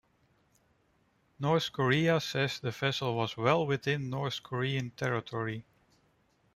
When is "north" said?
1.37-1.71, 4.09-4.41